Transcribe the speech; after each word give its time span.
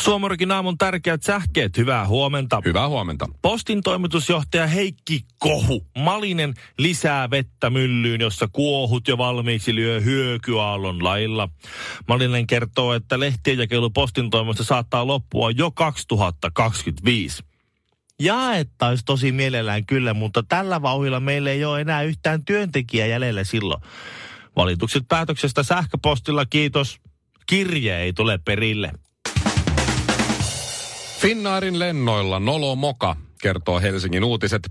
Suomarikin 0.00 0.50
aamun 0.50 0.78
tärkeät 0.78 1.22
sähkeet, 1.22 1.76
hyvää 1.76 2.06
huomenta. 2.06 2.62
Hyvää 2.64 2.88
huomenta. 2.88 3.28
Postin 3.42 3.82
toimitusjohtaja 3.82 4.66
Heikki 4.66 5.24
Kohu. 5.38 5.86
Malinen 5.98 6.54
lisää 6.78 7.30
vettä 7.30 7.70
myllyyn, 7.70 8.20
jossa 8.20 8.48
kuohut 8.52 9.08
jo 9.08 9.18
valmiiksi 9.18 9.74
lyö 9.74 10.00
hyökyaallon 10.00 11.04
lailla. 11.04 11.48
Malinen 12.08 12.46
kertoo, 12.46 12.94
että 12.94 13.20
lehtien 13.20 13.58
jakelu 13.58 13.90
postin 13.90 14.30
toimesta 14.30 14.64
saattaa 14.64 15.06
loppua 15.06 15.50
jo 15.50 15.70
2025. 15.70 17.44
Jaettaisi 18.20 19.04
tosi 19.04 19.32
mielellään 19.32 19.86
kyllä, 19.86 20.14
mutta 20.14 20.42
tällä 20.42 20.82
vauhilla 20.82 21.20
meillä 21.20 21.50
ei 21.50 21.64
ole 21.64 21.80
enää 21.80 22.02
yhtään 22.02 22.44
työntekijää 22.44 23.06
jäljellä 23.06 23.44
silloin. 23.44 23.82
Valitukset 24.56 25.04
päätöksestä 25.08 25.62
sähköpostilla, 25.62 26.46
kiitos. 26.46 27.00
Kirje 27.46 27.98
ei 27.98 28.12
tule 28.12 28.38
perille. 28.44 28.92
Finnaarin 31.18 31.78
lennoilla 31.78 32.40
Nolo 32.40 32.76
Moka 32.76 33.16
kertoo 33.42 33.80
Helsingin 33.80 34.24
uutiset. 34.24 34.62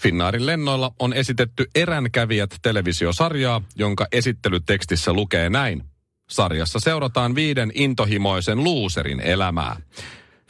Finnaarin 0.00 0.46
lennoilla 0.46 0.94
on 0.98 1.12
esitetty 1.12 1.66
eränkävijät 1.74 2.50
televisiosarjaa, 2.62 3.62
jonka 3.76 4.06
esittelytekstissä 4.12 5.12
lukee 5.12 5.50
näin. 5.50 5.82
Sarjassa 6.30 6.80
seurataan 6.80 7.34
viiden 7.34 7.72
intohimoisen 7.74 8.64
luuserin 8.64 9.20
elämää. 9.20 9.76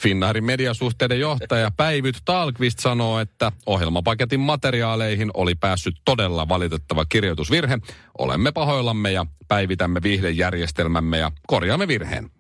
Finnaarin 0.01 0.45
mediasuhteiden 0.45 1.21
johtaja 1.21 1.71
Päivyt 1.77 2.17
Talkvist 2.25 2.79
sanoo, 2.79 3.19
että 3.19 3.53
ohjelmapaketin 3.67 4.41
materiaaleihin 4.41 5.31
oli 5.35 5.55
päässyt 5.55 5.95
todella 6.05 6.48
valitettava 6.48 7.05
kirjoitusvirhe. 7.05 7.79
Olemme 8.19 8.53
pahoillamme 8.53 9.13
ja 9.13 9.27
päivitämme 9.48 10.03
viihdejärjestelmämme 10.03 11.19
ja 11.19 11.33
korjaamme 11.47 11.89
virheen. 11.89 12.31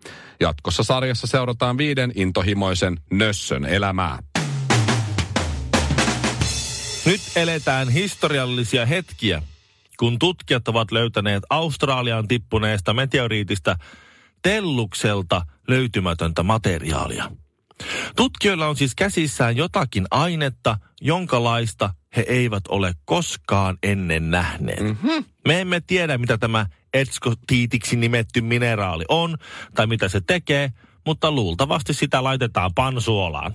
Jatkossa 0.40 0.82
sarjassa 0.82 1.26
seurataan 1.26 1.78
viiden 1.78 2.12
intohimoisen 2.14 3.00
nössön 3.10 3.64
elämää. 3.64 4.18
Nyt 7.06 7.20
eletään 7.36 7.88
historiallisia 7.88 8.86
hetkiä, 8.86 9.42
kun 9.98 10.18
tutkijat 10.18 10.68
ovat 10.68 10.92
löytäneet 10.92 11.42
Australiaan 11.50 12.28
tippuneesta 12.28 12.94
meteoriitista 12.94 13.76
tellukselta 14.42 15.42
löytymätöntä 15.68 16.42
materiaalia. 16.42 17.30
Tutkijoilla 18.16 18.66
on 18.66 18.76
siis 18.76 18.94
käsissään 18.94 19.56
jotakin 19.56 20.06
ainetta, 20.10 20.78
jonkalaista 21.00 21.94
he 22.16 22.24
eivät 22.28 22.62
ole 22.68 22.94
koskaan 23.04 23.78
ennen 23.82 24.30
nähneet. 24.30 24.80
Mm-hmm. 24.80 25.24
Me 25.48 25.60
emme 25.60 25.82
tiedä, 25.86 26.18
mitä 26.18 26.38
tämä 26.38 26.66
etskotiitiksi 26.94 27.96
nimetty 27.96 28.40
mineraali 28.40 29.04
on 29.08 29.36
tai 29.74 29.86
mitä 29.86 30.08
se 30.08 30.20
tekee, 30.26 30.72
mutta 31.06 31.30
luultavasti 31.30 31.94
sitä 31.94 32.24
laitetaan 32.24 32.70
pansuolaan. 32.74 33.54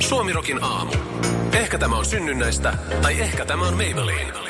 Suomirokin 0.00 0.62
aamu. 0.62 0.92
Ehkä 1.52 1.78
tämä 1.78 1.96
on 1.96 2.06
synnynnäistä, 2.06 2.78
tai 3.02 3.20
ehkä 3.20 3.44
tämä 3.44 3.66
on 3.66 3.76
Maybelline. 3.76 4.45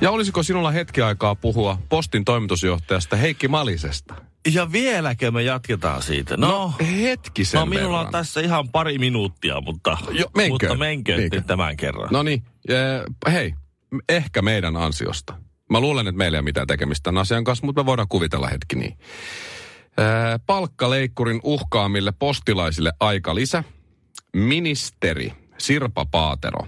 Ja 0.00 0.10
olisiko 0.10 0.42
sinulla 0.42 0.70
hetki 0.70 1.02
aikaa 1.02 1.34
puhua 1.34 1.78
postin 1.88 2.24
toimitusjohtajasta 2.24 3.16
Heikki 3.16 3.48
Malisesta? 3.48 4.14
Ja 4.54 4.72
vieläkö 4.72 5.30
me 5.30 5.42
jatketaan 5.42 6.02
siitä? 6.02 6.36
No, 6.36 6.48
no 6.48 6.72
hetkisen 6.90 7.58
No 7.58 7.66
minulla 7.66 7.88
verran. 7.98 8.06
on 8.06 8.12
tässä 8.12 8.40
ihan 8.40 8.68
pari 8.68 8.98
minuuttia, 8.98 9.60
mutta, 9.60 9.98
Jo, 10.10 10.26
menkö? 10.36 10.52
mutta 10.52 10.74
menkö 10.74 11.16
nyt 11.16 11.46
tämän 11.46 11.76
kerran. 11.76 12.08
No 12.12 12.22
niin, 12.22 12.42
eh, 12.68 13.32
hei, 13.32 13.54
ehkä 14.08 14.42
meidän 14.42 14.76
ansiosta. 14.76 15.34
Mä 15.70 15.80
luulen, 15.80 16.08
että 16.08 16.18
meillä 16.18 16.36
ei 16.36 16.40
ole 16.40 16.44
mitään 16.44 16.66
tekemistä 16.66 17.02
tämän 17.04 17.20
asian 17.20 17.44
kanssa, 17.44 17.66
mutta 17.66 17.82
me 17.82 17.86
voidaan 17.86 18.08
kuvitella 18.08 18.48
hetki 18.48 18.76
niin. 18.76 18.92
Eh, 18.92 20.40
Palkkaleikkurin 20.46 21.40
uhkaamille 21.42 22.12
postilaisille 22.18 22.92
aika 23.00 23.34
lisä. 23.34 23.64
Ministeri 24.36 25.32
Sirpa 25.58 26.04
Paatero, 26.04 26.66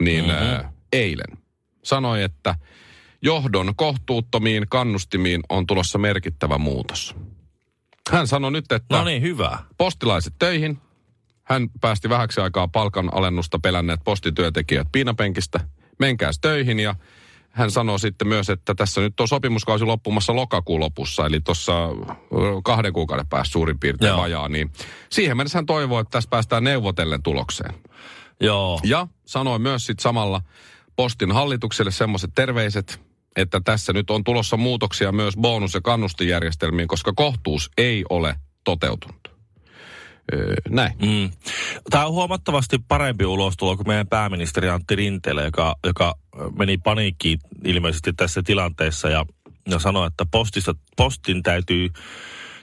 niin 0.00 0.24
mm-hmm. 0.24 0.68
eilen 0.92 1.41
sanoi, 1.84 2.22
että 2.22 2.54
johdon 3.22 3.72
kohtuuttomiin 3.76 4.66
kannustimiin 4.68 5.40
on 5.48 5.66
tulossa 5.66 5.98
merkittävä 5.98 6.58
muutos. 6.58 7.14
Hän 8.10 8.26
sanoi 8.26 8.52
nyt, 8.52 8.72
että 8.72 8.96
No 8.96 9.04
niin, 9.04 9.22
hyvä. 9.22 9.58
postilaiset 9.78 10.34
töihin. 10.38 10.78
Hän 11.44 11.68
päästi 11.80 12.08
vähäksi 12.08 12.40
aikaa 12.40 12.68
palkan 12.68 13.14
alennusta 13.14 13.58
pelänneet 13.58 14.00
postityöntekijät 14.04 14.88
piinapenkistä. 14.92 15.60
Menkääs 15.98 16.38
töihin 16.40 16.80
ja 16.80 16.94
hän 17.50 17.70
sanoi 17.70 18.00
sitten 18.00 18.28
myös, 18.28 18.50
että 18.50 18.74
tässä 18.74 19.00
nyt 19.00 19.20
on 19.20 19.28
sopimuskausi 19.28 19.84
loppumassa 19.84 20.36
lokakuun 20.36 20.80
lopussa, 20.80 21.26
eli 21.26 21.40
tuossa 21.40 21.72
kahden 22.64 22.92
kuukauden 22.92 23.26
päästä 23.28 23.52
suurin 23.52 23.78
piirtein 23.78 24.08
Joo. 24.08 24.18
vajaa, 24.18 24.48
niin 24.48 24.72
siihen 25.10 25.36
mennessä 25.36 25.58
hän 25.58 25.66
toivoo, 25.66 26.00
että 26.00 26.10
tässä 26.10 26.30
päästään 26.30 26.64
neuvotellen 26.64 27.22
tulokseen. 27.22 27.74
Joo. 28.40 28.80
Ja 28.84 29.06
sanoi 29.24 29.58
myös 29.58 29.86
sitten 29.86 30.02
samalla 30.02 30.42
postin 30.96 31.32
hallitukselle 31.32 31.90
semmoiset 31.90 32.30
terveiset, 32.34 33.00
että 33.36 33.60
tässä 33.64 33.92
nyt 33.92 34.10
on 34.10 34.24
tulossa 34.24 34.56
muutoksia 34.56 35.12
myös 35.12 35.36
bonus- 35.36 35.74
ja 35.74 35.80
kannustijärjestelmiin, 35.80 36.88
koska 36.88 37.12
kohtuus 37.16 37.70
ei 37.78 38.04
ole 38.10 38.36
toteutunut. 38.64 39.32
Öö, 40.32 40.54
näin. 40.68 40.92
Mm. 40.98 41.30
Tämä 41.90 42.06
on 42.06 42.12
huomattavasti 42.12 42.78
parempi 42.88 43.26
ulostulo 43.26 43.76
kuin 43.76 43.88
meidän 43.88 44.08
pääministeri 44.08 44.68
Antti 44.68 44.96
Rinteellä, 44.96 45.42
joka, 45.42 45.76
joka 45.86 46.14
meni 46.58 46.78
paniikkiin 46.78 47.38
ilmeisesti 47.64 48.12
tässä 48.12 48.42
tilanteessa 48.42 49.08
ja, 49.08 49.26
ja 49.68 49.78
sanoi, 49.78 50.06
että 50.06 50.26
postista, 50.30 50.74
postin 50.96 51.42
täytyy, 51.42 51.88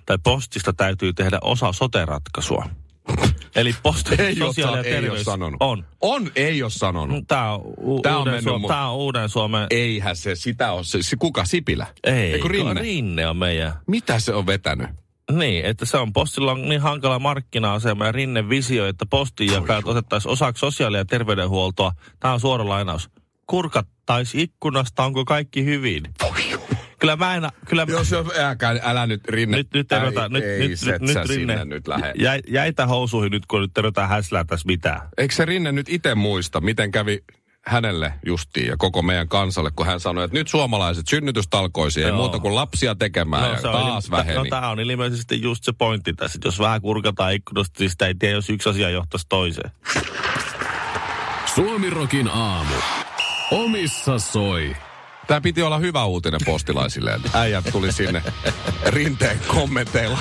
tai 0.06 0.18
postista 0.24 0.74
täytyy 0.74 1.14
tehdä 1.14 1.38
osa 1.42 1.72
sote-ratkaisua. 1.72 2.70
Eli 3.56 3.76
posti, 3.84 4.16
Ei, 4.20 4.36
sosiaali- 4.36 4.78
ja 4.78 4.82
ole, 4.82 4.88
ei 5.06 5.10
ole 5.10 5.24
sanonut. 5.24 5.58
on. 5.62 5.86
On, 6.02 6.32
ei 6.36 6.64
ole 6.64 6.72
sanonut. 6.72 7.24
Tämä 7.28 7.54
on, 7.54 7.62
u- 7.82 8.02
Tää 8.02 8.14
on 8.14 8.20
uuden, 8.20 8.34
mennyt 8.34 8.54
Suom- 8.54 8.62
mu- 8.64 8.68
Tää 8.68 8.90
on 8.90 8.96
uuden 8.98 9.30
Suomen... 9.30 9.68
Eihän 9.70 10.16
se 10.16 10.36
sitä 10.36 10.72
ole. 10.72 10.84
Se, 10.84 11.04
se 11.04 11.16
kuka? 11.16 11.46
Sipilä? 11.46 11.88
Ei, 12.04 12.34
Eikö 12.34 12.48
Rinne? 12.48 12.82
Rinne 12.82 13.28
on 13.28 13.38
meidän. 13.38 13.74
Mitä 13.88 14.20
se 14.20 14.34
on 14.34 14.46
vetänyt? 14.48 14.88
Niin, 15.32 15.66
että 15.66 15.86
se 15.86 15.98
on 15.98 16.14
postilla 16.14 16.52
on 16.52 16.70
niin 16.70 16.82
hankala 16.82 17.20
markkina-asema 17.20 18.06
ja 18.06 18.12
Rinne 18.12 18.50
visio, 18.50 18.88
että 18.88 19.06
postinjakajat 19.06 19.88
otettaisiin 19.88 20.32
osaksi 20.32 20.60
sosiaali- 20.60 20.98
ja 20.98 21.06
terveydenhuoltoa. 21.06 21.92
Tämä 22.20 22.34
on 22.34 22.40
suora 22.40 22.70
lainaus. 22.70 23.10
Kurkattaisi 23.48 24.42
ikkunasta, 24.42 25.04
onko 25.04 25.26
kaikki 25.26 25.66
hyvin? 25.66 26.04
Kyllä 27.00 27.16
mä 27.16 27.36
en, 27.36 27.44
kyllä 27.68 27.86
Jos, 27.90 28.12
jos 28.12 28.28
älkää, 28.40 28.76
älä 28.84 29.08
nyt 29.08 29.28
Rinne. 29.28 29.58
nyt, 29.58 29.68
nyt 29.74 29.92
Ai, 29.92 30.00
tervetä, 30.00 30.30
nyt, 30.30 30.44
ei, 30.44 30.60
nyt, 30.60 30.70
nyt, 30.70 30.80
sä 30.80 30.92
nyt 30.92 31.30
Rinne, 31.30 31.54
sinne 31.58 31.66
nyt 31.66 31.88
lähde. 31.88 32.14
Jäi, 32.20 32.42
jäitä 32.48 32.88
housuihin 32.88 33.32
nyt, 33.32 33.46
kun 33.46 33.62
nyt 33.62 33.74
tervetään 33.74 34.10
häslää 34.10 34.44
tässä 34.44 34.66
mitään. 34.68 35.02
Eikö 35.18 35.36
se 35.36 35.46
Rinne 35.46 35.72
nyt 35.72 35.90
itse 35.90 36.16
muista, 36.16 36.62
miten 36.62 36.92
kävi 36.92 37.20
hänelle 37.66 38.14
justiin 38.26 38.68
ja 38.68 38.78
koko 38.78 39.02
meidän 39.02 39.28
kansalle, 39.28 39.72
kun 39.76 39.86
hän 39.86 40.00
sanoi, 40.00 40.24
että 40.24 40.38
nyt 40.38 40.48
suomalaiset 40.48 41.08
synnytystalkoisiin, 41.08 42.06
ei 42.06 42.12
muuta 42.12 42.40
kuin 42.40 42.56
lapsia 42.56 42.96
tekemään 42.96 43.52
ja 43.52 43.62
se 43.62 43.68
on 43.68 43.74
taas 43.74 44.08
ilim- 44.08 44.12
väheni. 44.12 44.38
No 44.38 44.46
tämä 44.50 44.70
on 44.70 44.80
ilmeisesti 44.80 45.42
just 45.42 45.64
se 45.64 45.74
pointti 45.74 46.14
tässä, 46.14 46.38
että 46.38 46.48
jos 46.48 46.60
vähän 46.60 46.82
kurkataan 46.82 47.34
ikkunasta, 47.34 47.74
niin 47.80 47.90
sitä 47.90 48.08
ei 48.08 48.16
tiedä, 48.16 48.36
jos 48.36 48.50
yksi 48.50 48.70
asia 48.70 48.90
johtaisi 48.90 49.26
toiseen. 49.30 49.72
Suomirokin 51.56 52.28
aamu. 52.28 52.74
Omissa 53.52 54.20
soi. 54.20 54.76
Tämä 55.30 55.42
piti 55.42 55.62
olla 55.62 55.78
hyvä 55.78 56.06
uutinen 56.06 56.40
postilaisille, 56.46 57.14
että 57.14 57.30
äijät 57.34 57.66
tuli 57.72 57.92
sinne 57.92 58.24
rinteen 58.86 59.40
kommenteilla. 59.48 60.20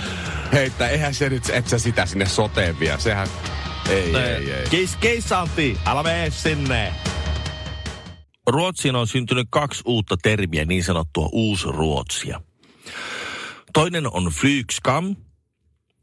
Heitä, 0.52 0.88
eihän 0.88 1.14
se 1.14 1.28
nyt, 1.28 1.50
et 1.50 1.68
sä 1.68 1.78
sitä 1.78 2.06
sinne 2.06 2.26
soteen 2.26 2.80
vie. 2.80 2.98
Sehän, 2.98 3.28
ei, 3.88 4.16
ei, 4.16 4.52
ei. 4.52 4.66
Keis, 4.70 4.96
keisanti, 4.96 5.78
älä 5.86 6.02
mene 6.02 6.30
sinne. 6.30 6.94
Ruotsiin 8.46 8.96
on 8.96 9.06
syntynyt 9.06 9.46
kaksi 9.50 9.82
uutta 9.86 10.16
termiä, 10.22 10.64
niin 10.64 10.84
sanottua 10.84 11.28
uusruotsia. 11.32 12.40
Toinen 13.72 14.12
on 14.12 14.24
flygskam, 14.24 15.16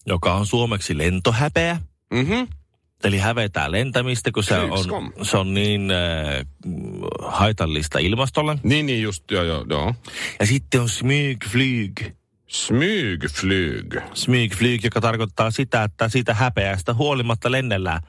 joka 0.06 0.34
on 0.34 0.46
suomeksi 0.46 0.98
lentohäpeä. 0.98 1.80
Mhm. 2.13 2.44
Eli 3.03 3.18
hävetään 3.18 3.71
lentämistä, 3.71 4.31
kun 4.31 4.44
se 4.44 4.57
on, 4.59 5.13
se 5.21 5.38
on 5.38 5.53
niin 5.53 5.92
äh, 5.92 6.45
haitallista 7.21 8.00
ilmastolle. 8.00 8.57
Niin, 8.63 8.86
niin 8.86 9.01
just, 9.01 9.31
joo, 9.31 9.44
joo, 9.44 9.65
joo. 9.69 9.94
Ja 10.39 10.45
sitten 10.45 10.81
on 10.81 10.89
smygflyg. 10.89 12.01
Smygflyg. 12.47 13.95
Smygflyg, 14.13 14.83
joka 14.83 15.01
tarkoittaa 15.01 15.51
sitä, 15.51 15.83
että 15.83 16.09
siitä 16.09 16.33
häpeästä 16.33 16.94
huolimatta 16.94 17.51
lennellään. 17.51 18.01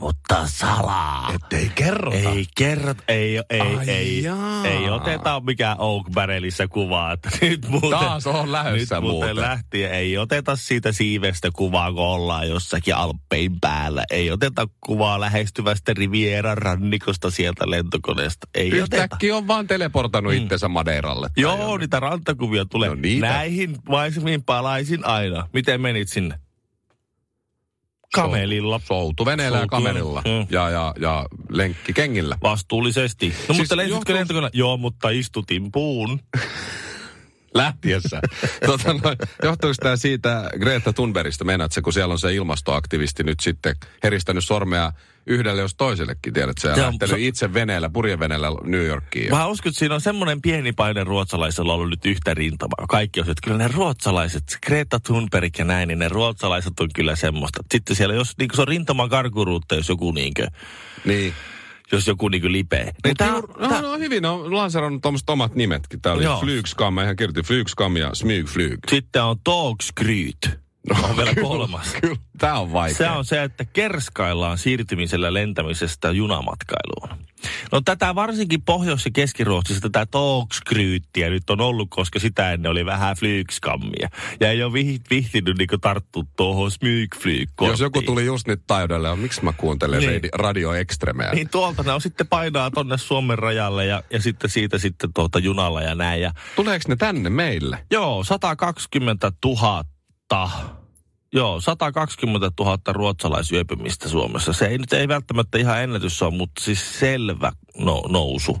Mutta 0.00 0.46
salaa. 0.46 1.34
Ei 1.52 1.70
kerrota. 1.74 2.16
Ei 2.16 2.46
kerrota, 2.56 3.02
ei, 3.08 3.40
ei, 3.50 3.60
Ai 3.60 3.90
ei, 3.90 4.22
jaa. 4.22 4.66
ei 4.66 4.90
oteta 4.90 5.40
mikään 5.40 5.76
Oak 5.80 6.06
Barrelissa 6.14 6.68
kuvaa, 6.68 7.12
että 7.12 7.30
nyt 7.40 7.68
muuten, 7.68 7.90
Taas 7.90 8.26
on 8.26 8.52
lähdössä 8.52 8.94
nyt 8.94 9.02
muuten, 9.02 9.28
muuten. 9.28 9.36
lähti, 9.36 9.84
ei 9.84 10.18
oteta 10.18 10.56
siitä 10.56 10.92
siivestä 10.92 11.48
kuvaa, 11.52 11.92
kun 11.92 12.02
ollaan 12.02 12.48
jossakin 12.48 12.94
Alppein 12.94 13.60
päällä. 13.60 14.04
Ei 14.10 14.30
oteta 14.30 14.68
kuvaa 14.80 15.20
lähestyvästä 15.20 15.92
Rivieran 15.94 16.58
rannikosta 16.58 17.30
sieltä 17.30 17.70
lentokoneesta. 17.70 18.46
Ei 18.54 18.68
oteta. 18.82 18.96
Yhtäkkiä 18.96 19.36
on 19.36 19.46
vaan 19.46 19.66
teleportannut 19.66 20.32
mm. 20.32 20.38
itsensä 20.42 20.68
Madeiralle. 20.68 21.30
Joo, 21.36 21.52
jonnekin. 21.56 21.80
niitä 21.80 22.00
rantakuvia 22.00 22.64
tulee. 22.64 22.88
No 22.88 22.94
niitä. 22.94 23.26
Näihin 23.28 23.76
maisemiin 23.88 24.42
palaisin 24.42 25.06
aina. 25.06 25.48
Miten 25.52 25.80
menit 25.80 26.08
sinne? 26.08 26.38
Kamelilla. 28.22 28.80
Soutuveneellä 28.84 29.58
ja 29.58 29.62
Soutuveneellä, 29.62 30.00
kamerilla. 30.02 30.22
mm. 30.40 30.46
Ja, 30.50 30.70
ja, 30.70 30.94
ja 31.00 31.26
lenkkikengillä. 31.50 32.38
Vastuullisesti. 32.42 33.28
No 33.28 33.34
Siis 33.34 33.58
mutta 33.58 33.76
lensitkö 33.76 33.96
johtuu- 33.98 34.14
lentokone? 34.14 34.50
Joo, 34.52 34.76
mutta 34.76 35.10
istutin 35.10 35.72
puun. 35.72 36.20
Lähtiessä. 37.54 38.20
tota, 38.66 38.92
no, 38.92 39.00
johtuuko 39.42 39.74
tämä 39.82 39.96
siitä 39.96 40.50
Greta 40.60 40.92
Thunbergista, 40.92 41.44
meinaat 41.44 41.72
se, 41.72 41.82
kun 41.82 41.92
siellä 41.92 42.12
on 42.12 42.18
se 42.18 42.34
ilmastoaktivisti 42.34 43.22
nyt 43.24 43.40
sitten 43.40 43.76
heristänyt 44.02 44.44
sormea 44.44 44.92
yhdelle 45.26 45.60
jos 45.62 45.74
toisellekin, 45.74 46.32
tiedät 46.32 46.58
sä, 46.58 46.72
on- 46.72 46.78
lähtenyt 46.80 47.08
se- 47.10 47.26
itse 47.26 47.54
veneellä, 47.54 47.90
purjeveneellä 47.90 48.48
New 48.64 48.86
Yorkiin. 48.86 49.30
Mä 49.30 49.46
uskon, 49.46 49.70
että 49.70 49.78
siinä 49.78 49.94
on 49.94 50.00
semmoinen 50.00 50.42
pieni 50.42 50.72
paine 50.72 51.04
ruotsalaisella 51.04 51.74
ollut 51.74 51.90
nyt 51.90 52.06
yhtä 52.06 52.34
rintamaa. 52.34 52.86
Kaikki 52.88 53.20
on, 53.20 53.30
että 53.30 53.40
kyllä 53.44 53.58
ne 53.58 53.68
ruotsalaiset, 53.68 54.58
Greta 54.66 55.00
Thunberg 55.00 55.58
ja 55.58 55.64
näin, 55.64 55.88
niin 55.88 55.98
ne 55.98 56.08
ruotsalaiset 56.08 56.80
on 56.80 56.88
kyllä 56.94 57.16
semmoista. 57.16 57.64
Sitten 57.72 57.96
siellä, 57.96 58.14
jos 58.14 58.38
niin 58.38 58.48
se 58.54 58.60
on 58.60 58.68
rintaman 58.68 59.08
karkuruutta, 59.08 59.74
jos 59.74 59.88
joku 59.88 60.12
niinkö, 60.12 60.46
Niin. 61.04 61.34
Jos 61.92 62.06
joku 62.06 62.28
niinkö 62.28 62.52
lipee. 62.52 62.84
Niin 62.84 62.94
Mutta 63.06 63.24
tää, 63.24 63.32
no, 63.32 63.68
tää, 63.68 63.82
no, 63.82 63.98
hyvin, 63.98 64.24
on 64.24 64.56
lanserannut 64.56 65.02
tuommoiset 65.02 65.30
omat 65.30 65.54
nimetkin. 65.54 66.00
Tää 66.00 66.12
oli. 66.12 66.24
Flygskam, 66.40 66.94
mä 66.94 67.02
ihan 67.02 67.16
kirjoitin 67.16 67.44
Flygskam 67.44 67.96
ja 67.96 68.14
Smygflyg. 68.14 68.78
sitten 68.90 69.22
on 69.22 69.36
Togskryt. 70.88 71.10
on 71.10 71.16
vielä 71.16 71.34
kyllä, 71.34 71.48
kolmas. 71.48 71.94
Kyllä, 72.00 72.16
tää 72.38 72.58
on 72.58 72.72
vaikea. 72.72 72.96
Se 72.96 73.10
on 73.10 73.24
se, 73.24 73.42
että 73.42 73.64
kerskaillaan 73.64 74.58
siirtymisellä 74.58 75.34
lentämisestä 75.34 76.10
junamatkailuun. 76.10 77.28
No 77.72 77.80
tätä 77.80 78.14
varsinkin 78.14 78.62
Pohjois- 78.62 79.04
ja 79.04 79.10
Keski-Ruotsissa 79.14 79.80
tätä 79.80 80.06
Togskryttiä 80.06 81.30
nyt 81.30 81.50
on 81.50 81.60
ollut, 81.60 81.88
koska 81.90 82.18
sitä 82.18 82.52
ennen 82.52 82.70
oli 82.70 82.86
vähän 82.86 83.16
flygskammia. 83.16 84.08
Ja 84.40 84.50
ei 84.50 84.62
ole 84.62 84.72
vih- 84.72 85.00
vihtinyt 85.10 85.58
niin 85.58 85.68
tarttua 85.80 86.22
tuohon 86.36 86.70
smygflyg 86.70 87.50
Jos 87.60 87.80
joku 87.80 88.02
tuli 88.02 88.24
just 88.24 88.46
nyt 88.46 88.62
taidolle, 88.66 89.16
miksi 89.16 89.44
mä 89.44 89.52
kuuntelen 89.52 90.00
Niin. 90.00 90.20
Radio 90.34 90.72
Extremeä? 90.74 91.32
Niin 91.34 91.48
tuolta 91.48 91.82
ne 91.82 91.92
on 91.92 92.00
sitten 92.00 92.26
painaa 92.26 92.70
tonne 92.70 92.98
Suomen 92.98 93.38
rajalle 93.38 93.86
ja, 93.86 94.02
ja 94.10 94.22
sitten 94.22 94.50
siitä 94.50 94.78
sitten 94.78 95.10
tuota 95.14 95.38
junalla 95.38 95.82
ja 95.82 95.94
näin. 95.94 96.20
Ja, 96.22 96.32
Tuleeko 96.56 96.84
ne 96.88 96.96
tänne 96.96 97.30
meille? 97.30 97.78
joo, 97.90 98.24
120 98.24 99.32
000. 99.44 99.84
Joo, 101.32 101.60
120 101.60 102.50
000 102.60 102.78
ruotsalaisyöpymistä 102.88 104.08
Suomessa. 104.08 104.52
Se 104.52 104.66
ei 104.66 104.78
nyt 104.78 104.92
ei 104.92 105.08
välttämättä 105.08 105.58
ihan 105.58 105.82
ennätys 105.82 106.22
ole, 106.22 106.34
mutta 106.34 106.64
siis 106.64 106.98
selvä 106.98 107.52
no, 107.78 108.02
nousu. 108.08 108.58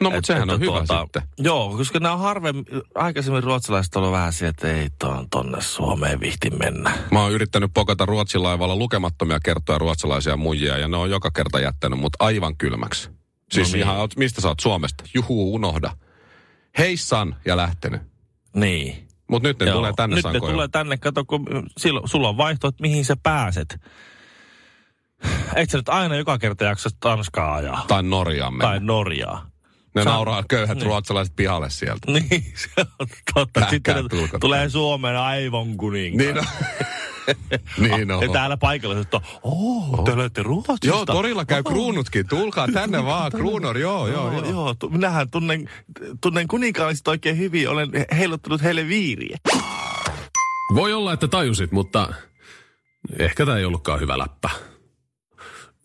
No, 0.00 0.10
mutta 0.10 0.26
sehän 0.26 0.42
että 0.42 0.54
on 0.54 0.60
hyvä 0.60 0.72
tuota, 0.72 1.02
sitten. 1.02 1.22
Joo, 1.38 1.76
koska 1.76 1.98
nämä 1.98 2.14
on 2.14 2.20
harvemmin, 2.20 2.64
aikaisemmin 2.94 3.42
ruotsalaiset 3.42 3.96
on 3.96 4.02
ollut 4.02 4.16
vähän 4.16 4.32
se, 4.32 4.48
että 4.48 4.72
ei 4.72 4.88
tuon 4.98 5.30
tonne 5.30 5.60
Suomeen 5.60 6.20
vihti 6.20 6.50
mennä. 6.50 6.92
Mä 7.10 7.22
oon 7.22 7.32
yrittänyt 7.32 7.70
pokata 7.74 8.06
Ruotsin 8.06 8.42
laivalla 8.42 8.76
lukemattomia 8.76 9.40
kertoja 9.40 9.78
ruotsalaisia 9.78 10.36
muijia, 10.36 10.78
ja 10.78 10.88
ne 10.88 10.96
on 10.96 11.10
joka 11.10 11.30
kerta 11.30 11.60
jättänyt 11.60 11.98
mut 11.98 12.12
aivan 12.18 12.56
kylmäksi. 12.56 13.10
Siis 13.52 13.68
No 13.68 13.72
niin. 13.72 13.82
ihan, 13.82 14.08
mistä 14.16 14.40
sä 14.40 14.48
oot 14.48 14.60
Suomesta? 14.60 15.04
Juhu, 15.14 15.54
unohda. 15.54 15.96
Heissan 16.78 17.36
ja 17.44 17.56
lähtenyt. 17.56 18.02
Niin. 18.54 19.09
Mutta 19.30 19.48
nyt 19.48 19.58
ne 19.58 19.66
Joo. 19.66 19.76
tulee 19.76 19.92
tänne 19.96 20.16
Nyt 20.16 20.22
sankoja. 20.22 20.40
ne 20.48 20.52
tulee 20.52 20.68
tänne, 20.68 20.96
kato, 20.96 21.24
kun 21.24 21.46
silloin, 21.78 22.08
sulla 22.08 22.28
on 22.28 22.36
vaihto, 22.36 22.68
että 22.68 22.82
mihin 22.82 23.04
sä 23.04 23.16
pääset. 23.22 23.80
Eikö 25.56 25.70
sä 25.70 25.78
nyt 25.78 25.88
aina 25.88 26.16
joka 26.16 26.38
kerta 26.38 26.64
jaksa 26.64 26.90
Tanskaa 27.00 27.54
ajaa? 27.54 27.84
Tai 27.88 28.02
Norjaan 28.02 28.52
mennä. 28.54 28.64
Tai 28.68 28.80
Norjaa. 28.80 29.46
ne 29.94 30.02
Sä- 30.04 30.10
nauraa 30.10 30.44
köyhät 30.48 30.76
niin. 30.78 30.86
ruotsalaiset 30.86 31.36
pihalle 31.36 31.70
sieltä. 31.70 32.12
Niin, 32.12 32.44
se 32.74 32.86
on 33.00 33.06
totta. 33.34 33.60
Lähkää 33.60 33.96
Sitten 33.98 34.40
tulee 34.40 34.68
Suomeen 34.68 35.16
aivan 35.16 35.76
kuninkaan. 35.76 36.34
Niin 36.34 36.38
on. 36.38 36.44
niin 37.78 38.10
on. 38.10 38.22
Ja 38.22 38.28
täällä 38.32 38.56
paikalla 38.56 38.98
että 39.00 39.20
oh, 39.42 40.04
te 40.04 40.12
olette 40.12 40.42
Ruotsista. 40.42 40.86
Joo, 40.86 41.06
torilla 41.06 41.44
käy 41.44 41.62
Oh. 41.64 41.72
kruunutkin. 41.72 42.28
Tulkaa 42.28 42.68
tänne 42.72 43.04
vaan, 43.04 43.32
kruunor, 43.32 43.78
joo, 43.78 44.08
joo, 44.08 44.32
joo. 44.32 44.44
joo. 44.50 44.74
tu- 44.74 44.88
Minähän 44.88 45.30
tunnen, 45.30 45.70
tunnen 46.20 46.48
kuninkaalliset 46.48 47.08
oikein 47.08 47.38
hyvin. 47.38 47.68
Olen 47.68 47.90
heiluttanut 48.18 48.62
heille 48.62 48.88
viiriä. 48.88 49.38
Voi 50.74 50.92
olla, 50.92 51.12
että 51.12 51.28
tajusit, 51.28 51.72
mutta 51.72 52.08
ehkä 53.18 53.46
tämä 53.46 53.58
ei 53.58 53.64
ollutkaan 53.64 54.00
hyvä 54.00 54.18
läppä. 54.18 54.50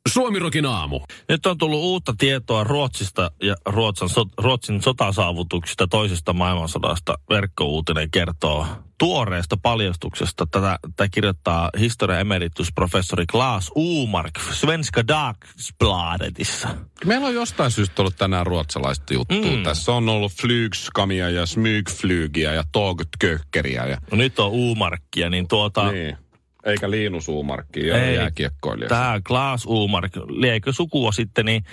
Suomirokin 0.10 0.66
aamu. 0.66 1.02
Nyt 1.30 1.46
on 1.46 1.58
tullut 1.58 1.84
uutta 1.84 2.14
tietoa 2.18 2.64
Ruotsista 2.64 3.32
ja 3.44 3.56
Ruotsin, 3.66 4.10
so, 4.10 4.26
Ruotsin 4.38 4.82
sotasaavutuksista 4.82 5.88
toisesta 5.88 6.34
maailmansodasta. 6.34 7.18
Verkkouutinen 7.30 8.12
kertoo 8.12 8.68
tuoreesta 8.98 9.58
paljastuksesta. 9.58 10.48
Tätä, 10.52 10.80
tätä 10.82 11.10
kirjoittaa 11.12 11.70
historia 11.80 12.20
emeritusprofessori 12.20 13.26
Klaas 13.26 13.72
Uumark 13.76 14.40
Svenska 14.52 15.08
Dagsbladetissa. 15.08 16.70
Meillä 17.06 17.28
on 17.28 17.34
jostain 17.34 17.72
syystä 17.72 18.02
ollut 18.02 18.16
tänään 18.18 18.46
ruotsalaista 18.46 19.14
juttua. 19.14 19.38
Mm. 19.38 19.58
Mm. 19.58 19.64
Tässä 19.64 19.92
on 19.92 20.10
ollut 20.10 20.32
flygskamia 20.42 21.30
ja 21.30 21.46
smygflygiä 21.46 22.54
ja 22.54 22.64
togtkökkeriä. 22.72 23.86
Ja... 23.86 23.98
No 24.12 24.18
nyt 24.18 24.40
on 24.40 24.52
Uumarkkia, 24.52 25.30
niin 25.30 25.48
tuota... 25.48 25.92
Niin. 25.92 26.18
Eikä 26.66 26.92
Liinusuumarkki 26.92 27.88
ja 27.88 28.04
Ei. 28.04 28.16
jääkiekkoilija. 28.16 28.90
Tämä 28.90 29.22
Klaas 29.28 29.66
Uumark, 29.66 30.12
liekö 30.28 30.74
sukua 30.74 31.12
sitten, 31.12 31.46
niin 31.46 31.64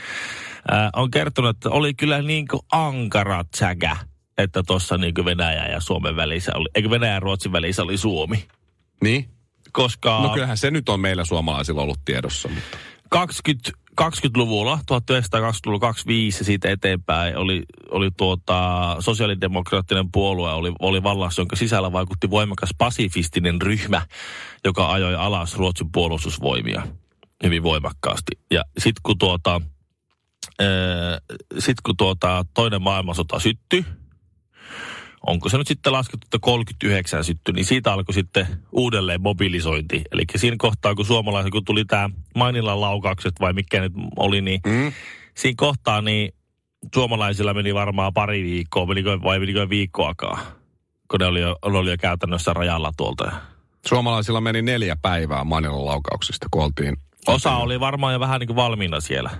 äh, 0.72 0.90
on 0.96 1.10
kertonut, 1.10 1.56
että 1.56 1.70
oli 1.70 1.94
kyllä 1.94 2.22
niin 2.22 2.48
kuin 2.48 2.62
ankara 2.72 3.44
tsäkä, 3.44 3.96
että 4.38 4.62
tuossa 4.66 4.98
niin 4.98 5.14
Venäjä 5.24 5.66
ja 5.66 5.80
Suomen 5.80 6.16
välissä 6.16 6.52
oli, 6.54 6.68
eikö 6.74 6.90
Venäjä 6.90 7.12
ja 7.12 7.20
Ruotsin 7.20 7.52
välissä 7.52 7.82
oli 7.82 7.96
Suomi. 7.96 8.44
Niin? 9.02 9.28
Koska 9.72 10.20
No 10.22 10.28
kyllähän 10.28 10.56
se 10.56 10.70
nyt 10.70 10.88
on 10.88 11.00
meillä 11.00 11.24
suomalaisilla 11.24 11.82
ollut 11.82 12.00
tiedossa. 12.04 12.48
Mutta... 12.48 12.78
20, 13.10 13.70
20-luvulla, 14.00 14.76
1920-luvun 14.76 15.80
25 15.80 16.40
ja 16.40 16.44
siitä 16.44 16.70
eteenpäin 16.70 17.36
oli, 17.36 17.62
oli 17.90 18.10
tuota, 18.16 18.96
sosiaalidemokraattinen 19.00 20.12
puolue 20.12 20.52
oli, 20.52 20.72
oli 20.80 21.02
vallassa, 21.02 21.40
jonka 21.40 21.56
sisällä 21.56 21.92
vaikutti 21.92 22.30
voimakas 22.30 22.70
pasifistinen 22.78 23.62
ryhmä, 23.62 24.06
joka 24.64 24.92
ajoi 24.92 25.14
alas 25.14 25.56
Ruotsin 25.56 25.92
puolustusvoimia 25.92 26.82
hyvin 27.42 27.62
voimakkaasti. 27.62 28.32
Ja 28.50 28.64
sitten 28.78 29.00
kun, 29.02 29.18
tuota, 29.18 29.60
sit 31.58 31.80
kun 31.80 31.96
tuota, 31.96 32.44
toinen 32.54 32.82
maailmansota 32.82 33.38
syttyi, 33.38 33.84
onko 35.26 35.48
se 35.48 35.58
nyt 35.58 35.66
sitten 35.66 35.92
laskettu, 35.92 36.26
että 36.26 36.38
39 36.40 37.24
syttyi, 37.24 37.54
niin 37.54 37.64
siitä 37.64 37.92
alkoi 37.92 38.14
sitten 38.14 38.46
uudelleen 38.72 39.22
mobilisointi. 39.22 40.02
Eli 40.12 40.22
siinä 40.36 40.56
kohtaa, 40.58 40.94
kun 40.94 41.04
suomalaiset, 41.06 41.52
kun 41.52 41.64
tuli 41.64 41.84
tämä 41.84 42.10
Mainilan 42.34 42.80
laukaukset 42.80 43.34
vai 43.40 43.52
mikä 43.52 43.80
nyt 43.80 43.92
oli, 44.16 44.40
niin 44.40 44.60
Mm? 44.66 44.92
siinä 45.34 45.54
kohtaa 45.56 46.02
niin 46.02 46.34
suomalaisilla 46.94 47.54
meni 47.54 47.74
varmaan 47.74 48.12
pari 48.14 48.42
viikkoa, 48.42 48.86
menikö, 48.86 49.18
vai 49.22 49.38
menikö 49.38 49.68
viikkoakaan, 49.68 50.42
kun 51.10 51.20
ne 51.20 51.26
oli 51.26 51.40
jo, 51.40 51.56
ne 51.72 51.78
oli 51.78 51.90
jo 51.90 51.96
käytännössä 52.00 52.52
rajalla 52.52 52.92
tuolta. 52.96 53.32
Suomalaisilla 53.86 54.40
meni 54.40 54.62
neljä 54.62 54.96
päivää 55.02 55.44
Manilan 55.44 55.86
laukauksista, 55.86 56.46
kun 56.50 56.62
oltiin... 56.64 56.96
Osa 57.26 57.56
oli 57.56 57.80
varmaan 57.80 58.12
jo 58.12 58.20
vähän 58.20 58.40
niin 58.40 58.46
kuin 58.46 58.56
valmiina 58.56 59.00
siellä. 59.00 59.30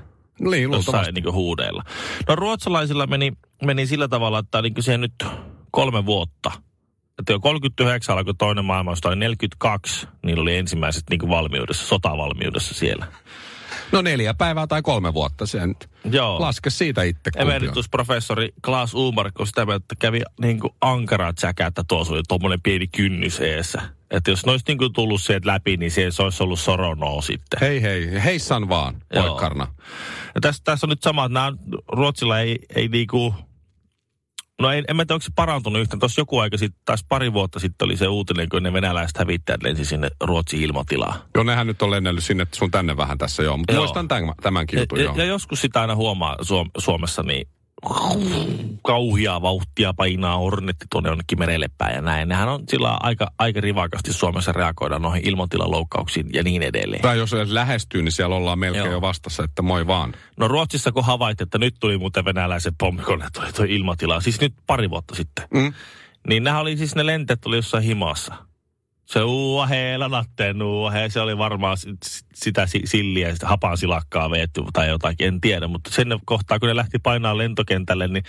Niin, 0.41 0.71
luultavasti. 0.71 0.97
jossain 0.97 1.15
niin 1.15 1.33
huudeilla. 1.33 1.83
No 2.29 2.37
ruotsalaisilla 2.37 3.07
meni, 3.07 3.33
meni 3.65 3.87
sillä 3.87 4.09
tavalla, 4.09 4.39
että 4.39 4.63
niin 4.63 4.75
se 4.81 4.99
nyt 4.99 5.13
kolme 5.73 6.07
vuotta. 6.07 6.53
Että 7.19 7.33
jo 7.33 7.41
39 7.41 8.19
alkoi 8.19 8.35
toinen 8.35 8.65
maailmansota, 8.65 9.09
niin 9.09 9.19
42 9.19 10.07
niillä 10.23 10.43
oli 10.43 10.57
ensimmäiset 10.57 11.03
niin 11.11 11.29
valmiudessa, 11.29 11.87
sotavalmiudessa 11.87 12.75
siellä. 12.75 13.07
No 13.93 14.03
neljä 14.03 14.35
päivää 14.35 14.67
tai 14.67 14.83
kolme 14.83 15.15
vuotta 15.15 15.47
sen. 15.47 15.77
Joo. 16.05 16.41
Laske 16.41 16.71
siitä 16.71 17.03
itse 17.03 17.31
on. 17.37 17.43
Emeritusprofessori 17.43 18.49
Klaas 18.65 18.95
Uumarkko 18.95 19.47
sitä 19.47 19.67
mieltä, 19.67 19.85
että 19.85 19.95
kävi 19.99 20.21
niin 20.41 20.61
kuin 20.61 20.75
ankara 20.81 21.33
tsäkä, 21.33 21.67
että 21.67 21.85
tuossa 21.89 22.15
oli 22.15 22.23
tuommoinen 22.29 22.63
pieni 22.63 22.87
kynnys 22.87 23.41
eessä. 23.41 23.83
Että 24.11 24.31
jos 24.31 24.47
ne 24.47 24.53
olisi 24.53 24.65
niin 24.69 24.79
kuin 24.79 24.93
tullut 24.93 25.23
sieltä 25.23 25.49
läpi, 25.49 25.77
niin 25.77 25.91
se 25.91 26.23
olisi 26.23 26.43
ollut 26.43 26.61
soronoo 26.61 27.23
sitten. 27.23 27.61
Hei 27.61 27.83
hei, 27.83 28.23
heissan 28.25 28.69
vaan, 28.69 28.95
poikkarna. 29.15 29.67
Ja 30.35 30.41
tässä, 30.41 30.63
tässä 30.65 30.87
on 30.87 30.91
nyt 30.91 31.03
sama, 31.03 31.25
että 31.25 31.35
nämä 31.35 31.53
Ruotsilla 31.89 32.41
ei, 32.41 32.59
ei 32.75 32.89
niinku... 32.89 33.35
No 34.63 34.73
ei, 34.73 34.85
en 34.89 34.97
mä 34.97 35.05
tiedä, 35.05 35.15
onko 35.15 35.23
se 35.23 35.31
parantunut 35.37 35.83
yhtään. 35.83 36.01
Tuossa 36.01 36.21
joku 36.21 36.39
aika 36.39 36.57
sitten, 36.59 36.83
taas 36.85 37.05
pari 37.09 37.33
vuotta 37.33 37.61
sitten 37.61 37.85
oli 37.87 37.97
se 37.97 38.09
uutinen, 38.09 38.49
kun 38.49 38.63
ne 38.63 38.73
venäläiset 38.73 39.19
hävittäjät 39.19 39.63
lensi 39.63 39.85
sinne 39.85 40.11
Ruotsin 40.21 40.61
ilmatilaan. 40.63 41.15
Joo, 41.35 41.45
nehän 41.45 41.67
nyt 41.67 41.83
on 41.83 41.91
lennellyt 41.91 42.25
sinne 42.25 42.47
sun 42.55 42.71
tänne 42.71 42.97
vähän 42.97 43.19
tässä 43.19 43.43
joo. 43.43 43.57
Mutta 43.57 43.73
Joo. 43.73 43.83
muistan 43.83 44.09
tämän, 44.09 44.35
tämänkin 44.43 44.79
jutun 44.79 44.99
Ja, 44.99 45.05
ja, 45.05 45.13
ja 45.17 45.25
joskus 45.25 45.61
sitä 45.61 45.81
aina 45.81 45.95
huomaa 45.95 46.37
Suom- 46.43 46.71
Suomessa, 46.79 47.23
niin 47.23 47.49
kauhia 48.83 49.43
vauhtia 49.43 49.95
painaa 49.95 50.39
hornetti 50.39 50.87
tuonne 50.91 51.11
jonnekin 51.11 51.39
merelle 51.39 51.69
päin 51.79 51.95
ja 51.95 52.01
näin. 52.01 52.29
Nehän 52.29 52.49
on 52.49 52.65
sillä 52.69 52.97
aika, 53.01 53.31
aika 53.39 53.61
rivakasti 53.61 54.13
Suomessa 54.13 54.53
reagoida 54.53 54.99
noihin 54.99 55.29
ilmatilaloukkauksiin 55.29 56.27
ja 56.33 56.43
niin 56.43 56.63
edelleen. 56.63 57.03
Tai 57.03 57.19
jos 57.19 57.33
lähestyy, 57.47 58.03
niin 58.03 58.13
siellä 58.13 58.37
ollaan 58.37 58.59
melkein 58.59 58.85
Joo. 58.85 58.93
jo 58.93 59.01
vastassa, 59.01 59.45
että 59.45 59.63
moi 59.63 59.87
vaan. 59.87 60.15
No 60.37 60.49
Ruotsissa 60.49 60.93
kun 60.93 61.05
havaitti, 61.05 61.43
että 61.43 61.59
nyt 61.59 61.75
tuli 61.81 61.99
muuten 61.99 62.25
venäläisen 62.25 62.75
pommikone, 62.79 63.27
tuli 63.35 63.53
tuo 63.53 63.65
ilmatila, 63.69 64.21
siis 64.21 64.41
nyt 64.41 64.55
pari 64.67 64.91
vuotta 64.91 65.15
sitten. 65.15 65.49
Mm. 65.55 65.73
Niin 66.29 66.45
nämä 66.45 66.61
oli 66.61 66.77
siis 66.77 66.95
ne 66.95 67.07
lenteet 67.07 67.47
oli 67.47 67.57
jossain 67.57 67.85
himassa. 67.85 68.35
Se 69.13 69.23
uuahe, 69.23 69.99
lanatteen 69.99 70.63
uuahe, 70.63 71.09
se 71.09 71.21
oli 71.21 71.39
varmaan 71.39 71.77
sit- 71.77 72.03
sit- 72.03 72.29
sitä 72.35 72.67
si- 72.67 72.83
silliä 72.85 73.33
sitä 73.33 73.49
hapan 73.49 73.79
silakkaa 73.79 74.31
veetty 74.31 74.63
tai 74.73 74.89
jotakin, 74.89 75.29
en 75.29 75.41
tiedä. 75.41 75.69
Mutta 75.69 75.91
sen 75.91 76.09
kohtaa, 76.25 76.59
kun 76.59 76.69
ne 76.69 76.77
lähti 76.77 76.99
painaa 76.99 77.39
lentokentälle, 77.39 78.09
niin 78.09 78.25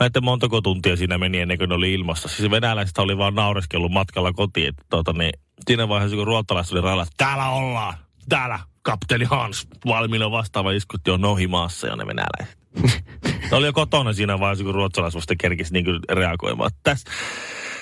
mä 0.00 0.06
en 0.06 0.12
tiedä 0.12 0.24
montako 0.24 0.60
tuntia 0.60 0.96
siinä 0.96 1.18
meni 1.18 1.38
ennen 1.40 1.58
kuin 1.58 1.68
ne 1.68 1.74
oli 1.74 1.92
ilmassa. 1.94 2.28
Siis 2.28 2.50
venäläiset 2.50 2.98
oli 2.98 3.18
vaan 3.18 3.34
naureskellut 3.34 3.92
matkalla 3.92 4.32
kotiin. 4.32 4.68
Että 4.68 4.82
tuota, 4.90 5.12
niin, 5.12 5.32
siinä 5.66 5.88
vaiheessa, 5.88 6.16
kun 6.16 6.26
ruottalaiset 6.26 6.72
oli 6.72 6.80
rajalla, 6.80 7.06
täällä 7.16 7.48
ollaan, 7.48 7.94
täällä 8.28 8.58
kapteeni 8.82 9.24
Hans, 9.24 9.66
valmiina 9.86 10.30
vastaava 10.30 10.72
iskutti 10.72 11.10
on 11.10 11.20
nohimaassa 11.20 11.86
ja 11.86 11.96
ne 11.96 12.06
venäläiset. 12.06 12.58
Ne 13.50 13.56
oli 13.56 13.66
jo 13.66 13.72
kotona 13.72 14.12
siinä 14.12 14.40
vaiheessa, 14.40 14.64
kun 14.64 14.74
ruotsalaiset 14.74 15.16
vasta 15.16 15.34
kerkisi 15.40 15.72
niin 15.72 15.84
reagoimaan. 16.10 16.70
Tässä 16.82 17.10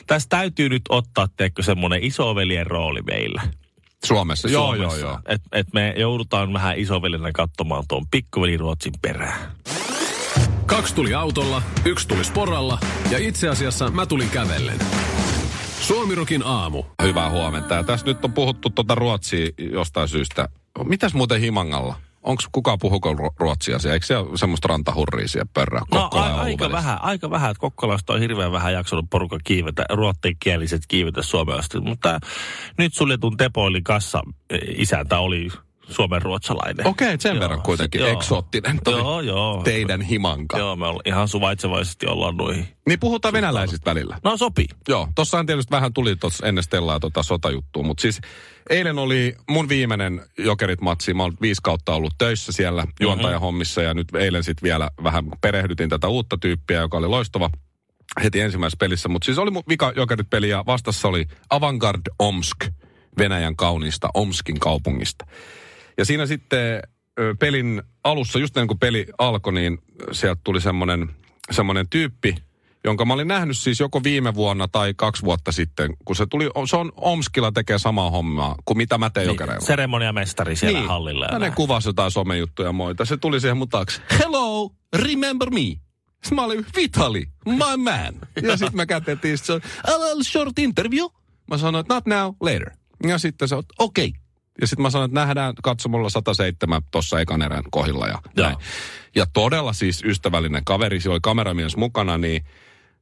täs 0.06 0.26
täytyy 0.26 0.68
nyt 0.68 0.82
ottaa, 0.88 1.28
teekö 1.36 1.62
semmoinen 1.62 2.04
isoveljen 2.04 2.66
rooli 2.66 3.02
meillä. 3.02 3.42
Suomessa. 4.04 4.48
Joo, 4.48 4.74
joo, 4.74 4.90
Suomessa. 4.90 5.06
joo. 5.06 5.18
Et, 5.28 5.42
et 5.52 5.66
me 5.72 5.94
joudutaan 5.96 6.52
vähän 6.52 6.78
isovelinä 6.78 7.32
katsomaan 7.32 7.84
tuon 7.88 8.06
pikkuveli 8.10 8.56
Ruotsin 8.56 8.92
perään. 9.02 9.52
Kaksi 10.66 10.94
tuli 10.94 11.14
autolla, 11.14 11.62
yksi 11.84 12.08
tuli 12.08 12.24
sporalla 12.24 12.78
ja 13.10 13.18
itse 13.18 13.48
asiassa 13.48 13.90
mä 13.90 14.06
tulin 14.06 14.30
kävellen. 14.30 14.78
Suomirokin 15.80 16.42
aamu. 16.44 16.84
Hyvää 17.02 17.30
huomenta. 17.30 17.74
Ja 17.74 17.84
tässä 17.84 18.06
nyt 18.06 18.24
on 18.24 18.32
puhuttu 18.32 18.70
tuota 18.70 18.94
ruotsia 18.94 19.48
jostain 19.72 20.08
syystä. 20.08 20.48
Mitäs 20.84 21.14
muuten 21.14 21.40
Himangalla? 21.40 21.94
Onko 22.26 22.42
kukaan 22.52 22.78
puhuko 22.78 23.12
ru- 23.12 23.34
ruotsia 23.38 23.78
siellä? 23.78 23.94
Eikö 23.94 24.06
siellä 24.06 24.36
semmoista 24.36 24.68
rantahurria 24.68 25.28
siellä 25.28 25.50
pörrää? 25.54 25.82
No 25.92 26.08
a, 26.12 26.40
aika 26.40 26.72
vähän, 26.72 27.02
aika 27.02 27.30
vähän, 27.30 27.50
että 27.50 27.60
Kokkolasta 27.60 28.12
on 28.12 28.20
hirveän 28.20 28.52
vähän 28.52 28.72
jaksanut 28.72 29.06
porukka 29.10 29.38
kiivetä, 29.44 29.84
ruottikieliset 29.92 30.82
kiivetä 30.88 31.22
Suomeen 31.22 31.58
asti. 31.58 31.80
Mutta 31.80 32.20
nyt 32.78 32.94
suljetun 32.94 33.36
Tepoilin 33.36 33.84
kassa 33.84 34.22
e, 34.50 34.58
isäntä 34.76 35.18
oli 35.18 35.48
Suomen 35.88 36.22
ruotsalainen. 36.22 36.86
Okei, 36.86 37.16
sen 37.20 37.34
Joo, 37.34 37.40
verran 37.40 37.62
kuitenkin 37.62 38.00
joo. 38.00 38.10
eksoottinen 38.10 38.78
toi 38.84 38.98
Joo, 38.98 39.20
joo. 39.20 39.62
teidän 39.64 40.00
himanka. 40.00 40.58
Joo, 40.58 40.76
me 40.76 40.86
olla, 40.86 41.00
ihan 41.04 41.28
suvaitsevaisesti 41.28 42.06
ollaan 42.06 42.36
noihin. 42.36 42.68
Niin 42.86 43.00
puhutaan 43.00 43.32
venäläisistä 43.32 43.90
välillä. 43.90 44.18
No 44.24 44.36
sopii. 44.36 44.66
Joo, 44.88 45.08
tossahan 45.14 45.46
tietysti 45.46 45.70
vähän 45.70 45.92
tuli 45.92 46.16
tuossa 46.16 46.46
ennen 46.46 46.64
Stellaa 46.64 47.00
tota 47.00 47.22
sotajuttua, 47.22 47.82
mutta 47.82 48.02
siis 48.02 48.20
eilen 48.70 48.98
oli 48.98 49.36
mun 49.50 49.68
viimeinen 49.68 50.22
Jokerit-matsi. 50.38 51.14
Mä 51.14 51.22
oon 51.22 51.36
viisi 51.40 51.60
kautta 51.62 51.94
ollut 51.94 52.14
töissä 52.18 52.52
siellä 52.52 52.84
juontajahommissa 53.00 53.82
ja 53.82 53.94
nyt 53.94 54.14
eilen 54.14 54.44
sitten 54.44 54.62
vielä 54.62 54.90
vähän 55.02 55.24
perehdytin 55.40 55.88
tätä 55.88 56.08
uutta 56.08 56.38
tyyppiä, 56.38 56.80
joka 56.80 56.96
oli 56.96 57.08
loistava 57.08 57.50
heti 58.22 58.40
ensimmäisessä 58.40 58.78
pelissä. 58.80 59.08
Mutta 59.08 59.26
siis 59.26 59.38
oli 59.38 59.50
mun 59.50 59.62
vika 59.68 59.92
Jokerit-peli 59.96 60.48
ja 60.48 60.64
vastassa 60.66 61.08
oli 61.08 61.26
Avangard 61.50 62.02
Omsk, 62.18 62.56
Venäjän 63.18 63.56
kauniista 63.56 64.08
Omskin 64.14 64.60
kaupungista. 64.60 65.26
Ja 65.98 66.04
siinä 66.04 66.26
sitten 66.26 66.82
pelin 67.38 67.82
alussa, 68.04 68.38
just 68.38 68.56
ennen 68.56 68.68
kuin 68.68 68.78
peli 68.78 69.06
alkoi, 69.18 69.52
niin 69.52 69.78
sieltä 70.12 70.40
tuli 70.44 70.60
semmoinen, 70.60 71.10
semmoinen 71.50 71.88
tyyppi, 71.88 72.34
jonka 72.84 73.04
mä 73.04 73.14
olin 73.14 73.28
nähnyt 73.28 73.58
siis 73.58 73.80
joko 73.80 74.02
viime 74.02 74.34
vuonna 74.34 74.68
tai 74.68 74.94
kaksi 74.96 75.22
vuotta 75.22 75.52
sitten, 75.52 75.96
kun 76.04 76.16
se 76.16 76.26
tuli, 76.26 76.50
se 76.68 76.76
on 76.76 76.92
Omskilla 76.96 77.52
tekee 77.52 77.78
samaa 77.78 78.10
hommaa 78.10 78.54
kuin 78.64 78.76
mitä 78.76 78.98
mä 78.98 79.10
Jokereilla. 79.26 79.58
Niin, 79.58 79.66
seremoniamestari 79.66 80.56
siellä 80.56 80.78
niin. 80.78 80.88
hallilla. 80.88 81.24
ja 81.24 81.32
Hänen 81.32 81.52
kuvasi 81.52 81.88
jotain 81.88 82.10
somejuttuja 82.10 82.68
ja 82.68 82.72
moita. 82.72 83.04
Se 83.04 83.16
tuli 83.16 83.40
siihen 83.40 83.56
mun 83.56 83.68
taakse. 83.68 84.02
Hello, 84.18 84.70
remember 84.96 85.50
me? 85.50 85.60
Sitten 85.60 86.34
mä 86.34 86.44
olin, 86.44 86.66
Vitali, 86.76 87.24
my 87.46 87.76
man. 87.76 88.14
Ja 88.42 88.56
sitten 88.56 88.76
me 88.76 88.86
kätettiin, 88.86 89.38
se 89.38 89.52
a 89.52 90.00
little 90.00 90.24
short 90.24 90.58
interview. 90.58 91.06
Mä 91.50 91.58
sanoin, 91.58 91.84
not 91.88 92.06
now, 92.06 92.34
later. 92.40 92.70
Ja 93.06 93.18
sitten 93.18 93.48
se 93.48 93.54
on, 93.54 93.62
okei. 93.78 94.08
Okay. 94.08 94.20
Ja 94.60 94.66
sitten 94.66 94.82
mä 94.82 94.90
sanoin, 94.90 95.08
että 95.08 95.20
nähdään 95.20 95.54
katsomolla 95.62 96.08
107 96.08 96.82
tuossa 96.90 97.20
ekan 97.20 97.42
erän 97.42 97.64
kohdilla 97.70 98.06
ja 98.06 98.18
Joo. 98.36 98.46
näin. 98.48 98.56
Ja 99.14 99.26
todella 99.32 99.72
siis 99.72 100.02
ystävällinen 100.04 100.64
kaveri, 100.64 101.00
siellä 101.00 101.14
oli 101.14 101.20
kameramies 101.22 101.76
mukana, 101.76 102.18
niin 102.18 102.44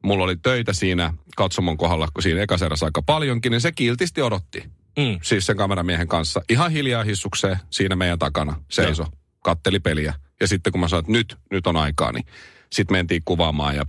mulla 0.03 0.25
oli 0.25 0.37
töitä 0.37 0.73
siinä 0.73 1.15
katsomon 1.37 1.77
kohdalla, 1.77 2.09
kun 2.15 2.23
siinä 2.23 2.41
ekaserässä 2.43 2.87
aika 2.87 3.03
paljonkin, 3.03 3.51
niin 3.51 3.61
se 3.61 3.73
kiltisti 3.73 4.23
odotti 4.23 4.65
Mm. 4.99 5.19
siis 5.23 5.47
sen 5.47 5.57
kameramiehen 5.57 6.09
kanssa 6.09 6.41
ihan 6.49 6.71
hiljaa 6.71 7.03
hissukseen 7.05 7.57
siinä 7.71 7.97
meidän 7.97 8.19
takana 8.19 8.61
seiso, 8.71 9.03
Joo. 9.03 9.13
katteli 9.45 9.81
peliä. 9.81 10.15
Ja 10.41 10.49
sitten 10.49 10.73
kun 10.73 10.81
mä 10.81 10.89
sanoin, 10.89 11.03
että 11.03 11.13
nyt, 11.13 11.37
nyt 11.51 11.67
on 11.67 11.77
aikaa, 11.77 12.13
niin 12.13 12.25
sitten 12.73 12.97
mentiin 12.97 13.23
kuvaamaan 13.25 13.77
ja 13.77 13.85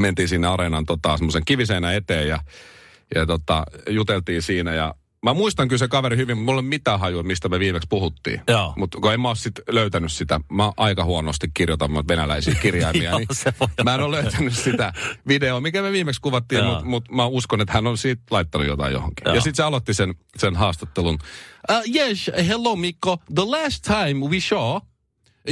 mentiin 0.00 0.28
sinne 0.28 0.46
areenan 0.46 0.86
tota, 0.86 1.16
semmoisen 1.16 1.44
kiviseinän 1.44 1.94
eteen 1.94 2.28
ja, 2.28 2.40
ja 3.14 3.26
tota, 3.26 3.64
juteltiin 3.88 4.42
siinä 4.42 4.74
ja 4.74 4.94
Mä 5.24 5.34
muistan 5.34 5.68
kyllä 5.68 5.78
se 5.78 5.88
kaveri 5.88 6.16
hyvin, 6.16 6.36
mutta 6.36 6.44
mulla 6.44 6.60
ei 6.60 6.64
ole 6.64 6.68
mitään 6.68 7.00
hajua, 7.00 7.22
mistä 7.22 7.48
me 7.48 7.58
viimeksi 7.58 7.86
puhuttiin. 7.88 8.40
Joo. 8.48 8.72
Mutta 8.76 8.98
kun 9.00 9.12
en 9.12 9.20
mä 9.20 9.28
ole 9.28 9.36
sit 9.36 9.60
löytänyt 9.68 10.12
sitä, 10.12 10.40
mä 10.52 10.72
aika 10.76 11.04
huonosti 11.04 11.50
kirjoitan 11.54 12.08
venäläisiä 12.08 12.54
kirjaimia, 12.62 13.10
Joo, 13.10 13.18
niin 13.18 13.28
mä 13.84 13.94
en 13.94 14.00
ole 14.00 14.22
löytänyt 14.22 14.54
sitä 14.54 14.92
videoa, 15.28 15.60
mikä 15.60 15.82
me 15.82 15.92
viimeksi 15.92 16.20
kuvattiin, 16.20 16.64
mutta 16.64 16.84
mut 16.84 17.10
mä 17.10 17.26
uskon, 17.26 17.60
että 17.60 17.72
hän 17.72 17.86
on 17.86 17.98
siitä 17.98 18.22
laittanut 18.30 18.66
jotain 18.66 18.92
johonkin. 18.92 19.24
Joo. 19.24 19.34
Ja 19.34 19.40
sitten 19.40 19.56
se 19.56 19.62
aloitti 19.62 19.94
sen, 19.94 20.14
sen 20.38 20.56
haastattelun. 20.56 21.18
Uh, 21.70 21.96
yes, 21.96 22.30
hello 22.48 22.76
Mikko. 22.76 23.16
The 23.34 23.44
last 23.46 23.84
time 23.84 24.26
we 24.26 24.40
saw, 24.40 24.80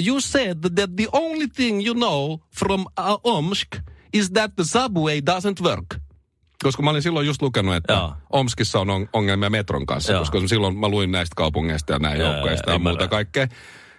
you 0.07 0.21
said 0.21 0.59
that 0.75 0.91
the 0.97 1.09
only 1.13 1.47
thing 1.49 1.87
you 1.87 1.95
know 1.95 2.39
from 2.59 2.81
uh, 2.81 3.37
Omsk 3.37 3.69
is 4.13 4.31
that 4.31 4.51
the 4.57 4.65
subway 4.65 5.21
doesn't 5.21 5.65
work. 5.65 6.12
Koska 6.63 6.83
mä 6.83 6.91
olin 6.91 7.03
silloin 7.03 7.27
just 7.27 7.43
lukenut, 7.43 7.75
että 7.75 7.93
Joo. 7.93 8.15
Omskissa 8.31 8.81
on 8.81 8.91
on- 8.91 9.09
ongelmia 9.13 9.51
metron 9.51 9.87
kanssa, 9.87 10.13
Joo. 10.13 10.21
koska 10.21 10.49
silloin 10.49 10.77
mä 10.79 10.89
luin 10.89 11.13
näistä 11.13 11.35
kaupungeista 11.37 11.93
ja 11.93 11.99
näin 11.99 12.21
joukkoista 12.21 12.71
joo, 12.71 12.75
ja 12.75 12.79
muuta 12.79 13.09
kaikkea. 13.09 13.43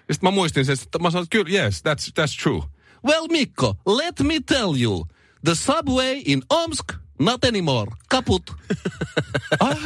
Ja 0.07 0.13
sitten 0.13 0.27
mä 0.27 0.31
muistin 0.31 0.65
sen, 0.65 0.77
että 0.83 0.99
mä 0.99 1.11
sanoin, 1.11 1.23
että 1.23 1.37
kyllä, 1.37 1.63
yes, 1.63 1.83
that's, 1.89 2.21
that's 2.21 2.43
true. 2.43 2.61
Well, 3.05 3.27
Mikko, 3.31 3.75
let 3.87 4.19
me 4.19 4.33
tell 4.45 4.75
you, 4.81 5.05
the 5.45 5.55
subway 5.55 6.21
in 6.25 6.41
Omsk, 6.49 6.93
not 7.19 7.43
anymore, 7.45 7.91
kaput. 8.09 8.51
ah, 9.59 9.77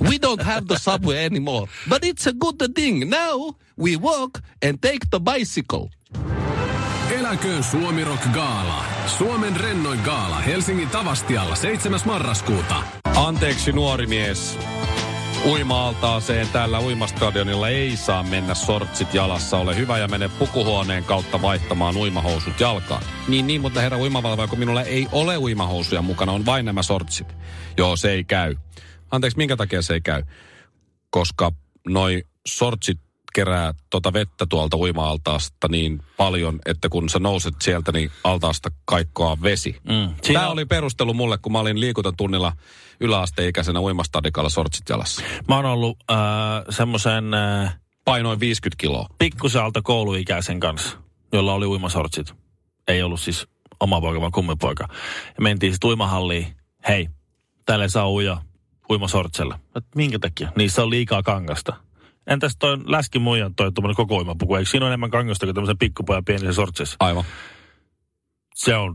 we 0.00 0.16
don't 0.26 0.42
have 0.42 0.66
the 0.66 0.78
subway 0.78 1.24
anymore, 1.26 1.66
but 1.88 2.04
it's 2.04 2.26
a 2.28 2.32
good 2.32 2.74
thing. 2.74 3.08
Now 3.10 3.54
we 3.78 3.96
walk 3.96 4.40
and 4.62 4.78
take 4.82 5.06
the 5.10 5.20
bicycle. 5.20 5.88
Eläköön 7.28 7.64
Suomi 7.64 8.04
Rock 8.04 8.24
Gaala. 8.32 8.84
Suomen 9.06 9.56
rennoin 9.56 10.00
gaala 10.00 10.38
Helsingin 10.38 10.88
Tavastialla 10.88 11.56
7. 11.56 12.00
marraskuuta. 12.04 12.82
Anteeksi 13.16 13.72
nuori 13.72 14.06
mies. 14.06 14.58
Uima-altaaseen 15.46 16.48
täällä 16.48 16.80
uimastadionilla 16.80 17.68
ei 17.68 17.96
saa 17.96 18.22
mennä 18.22 18.54
sortsit 18.54 19.14
jalassa. 19.14 19.58
Ole 19.58 19.76
hyvä 19.76 19.98
ja 19.98 20.08
mene 20.08 20.28
pukuhuoneen 20.28 21.04
kautta 21.04 21.42
vaihtamaan 21.42 21.96
uimahousut 21.96 22.60
jalkaan. 22.60 23.02
Niin, 23.28 23.46
niin, 23.46 23.60
mutta 23.60 23.80
herra 23.80 23.98
uimavalvoja, 23.98 24.48
kun 24.48 24.58
minulla 24.58 24.82
ei 24.82 25.08
ole 25.12 25.38
uimahousuja 25.38 26.02
mukana, 26.02 26.32
on 26.32 26.46
vain 26.46 26.64
nämä 26.64 26.82
sortsit. 26.82 27.36
Joo, 27.76 27.96
se 27.96 28.10
ei 28.10 28.24
käy. 28.24 28.54
Anteeksi, 29.10 29.38
minkä 29.38 29.56
takia 29.56 29.82
se 29.82 29.94
ei 29.94 30.00
käy? 30.00 30.22
Koska 31.10 31.52
noi 31.88 32.24
sortsit 32.46 33.00
kerää 33.34 33.74
tota 33.90 34.12
vettä 34.12 34.46
tuolta 34.48 34.76
uima-altaasta 34.76 35.68
niin 35.68 36.02
paljon, 36.16 36.58
että 36.66 36.88
kun 36.88 37.08
sä 37.08 37.18
nouset 37.18 37.54
sieltä, 37.62 37.92
niin 37.92 38.10
altaasta 38.24 38.68
kaikkoa 38.84 39.42
vesi. 39.42 39.76
Mm. 39.88 40.14
Tämä 40.32 40.46
on- 40.46 40.52
oli 40.52 40.64
perustelu 40.64 41.14
mulle, 41.14 41.38
kun 41.38 41.52
mä 41.52 41.58
olin 41.60 41.80
liikuntatunnilla 41.80 42.52
yläasteikäisenä 43.00 43.80
uimastadikalla 43.80 44.48
sortsit 44.50 44.88
jalassa. 44.88 45.22
Mä 45.48 45.56
oon 45.56 45.64
ollut 45.66 45.96
äh, 46.10 46.16
semmoisen 46.70 47.34
äh, 47.34 47.78
painoin 48.04 48.40
50 48.40 48.80
kiloa. 48.80 49.06
Pikkusen 49.18 49.62
alta 49.62 49.82
kouluikäisen 49.82 50.60
kanssa, 50.60 50.98
jolla 51.32 51.52
oli 51.54 51.66
uimasortsit. 51.66 52.34
Ei 52.88 53.02
ollut 53.02 53.20
siis 53.20 53.46
oma 53.80 54.00
poika, 54.00 54.20
vaan 54.20 54.32
kummipoika. 54.32 54.88
Ja 55.26 55.42
mentiin 55.42 55.72
sitten 55.72 55.88
uimahalliin. 55.88 56.46
Hei, 56.88 57.08
täällä 57.66 57.84
ei 57.84 57.90
saa 57.90 58.10
uja 58.10 58.42
uimasortsella. 58.90 59.58
Et 59.76 59.84
minkä 59.94 60.18
takia? 60.18 60.52
Niissä 60.56 60.82
on 60.82 60.90
liikaa 60.90 61.22
kangasta. 61.22 61.76
Entäs 62.28 62.56
toi 62.58 62.78
läski 62.86 63.18
muijan 63.18 63.54
toi 63.54 63.72
tuommoinen 63.72 63.96
koko 63.96 64.16
uimapuku? 64.16 64.54
Eikö 64.54 64.70
siinä 64.70 64.86
ole 64.86 64.90
enemmän 64.90 65.10
kangasta 65.10 65.46
kuin 65.46 65.54
tämmöisen 65.54 65.78
pikkupojan 65.78 66.24
pienissä 66.24 66.52
sortsissa? 66.52 66.96
Aivan. 67.00 67.24
Se 68.54 68.76
on 68.76 68.94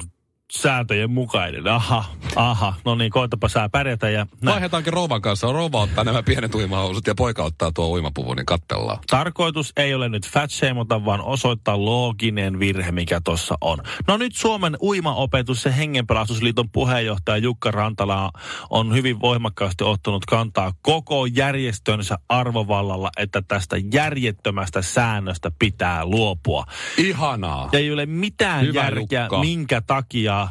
sääntöjen 0.52 1.12
mukainen. 1.12 1.68
Aha, 1.68 2.06
aha. 2.36 2.74
No 2.86 2.96
niin, 2.96 3.12
koetapa 3.12 3.50
sää 3.50 3.70
pärjätä 3.70 4.10
ja... 4.10 4.28
näin. 4.42 4.54
Vaihdetaankin 4.54 4.94
rouvan 4.94 5.22
kanssa. 5.22 5.52
Rouva 5.52 5.82
ottaa 5.82 6.04
nämä 6.04 6.24
pienet 6.24 6.56
uimahousut 6.56 7.08
ja 7.08 7.16
poika 7.16 7.44
ottaa 7.44 7.72
tuo 7.72 7.88
uimapuvun, 7.88 8.36
niin 8.36 8.46
kattellaan. 8.46 9.00
Tarkoitus 9.10 9.74
ei 9.78 9.94
ole 9.94 10.10
nyt 10.10 10.28
fat 10.30 10.52
shameota, 10.52 11.06
vaan 11.06 11.22
osoittaa 11.22 11.86
looginen 11.86 12.60
virhe, 12.60 12.92
mikä 12.92 13.22
tuossa 13.24 13.58
on. 13.62 13.80
No 14.08 14.18
nyt 14.18 14.36
Suomen 14.36 14.78
uimaopetus 14.82 15.66
ja 15.66 15.72
hengenpelastusliiton 15.72 16.70
puheenjohtaja 16.70 17.38
Jukka 17.38 17.72
Rantala 17.72 18.32
on 18.70 18.94
hyvin 18.94 19.22
voimakkaasti 19.22 19.84
ottanut 19.84 20.26
kantaa 20.26 20.74
koko 20.82 21.26
järjestönsä 21.26 22.18
arvovallalla, 22.30 23.10
että 23.18 23.42
tästä 23.48 23.78
järjettömästä 23.94 24.82
säännöstä 24.82 25.52
pitää 25.60 26.06
luopua. 26.06 26.66
Ihanaa. 26.98 27.70
Ja 27.72 27.80
ei 27.80 27.92
ole 27.92 28.06
mitään 28.06 28.66
Hyvä, 28.66 28.80
järkeä, 28.84 29.22
Jukka. 29.22 29.40
minkä 29.40 29.82
takia 29.82 30.43